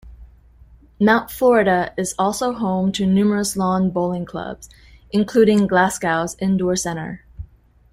Mount 0.99 1.29
Florida 1.29 1.93
is 1.95 2.15
also 2.17 2.53
home 2.53 2.91
to 2.93 3.05
numerous 3.05 3.55
lawn 3.55 3.91
bowling 3.91 4.25
clubs, 4.25 4.67
including 5.11 5.67
Glasgow's 5.67 6.35
Indoor 6.39 6.75
Centre. 6.75 7.23